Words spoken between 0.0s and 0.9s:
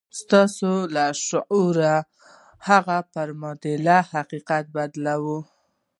ستاسې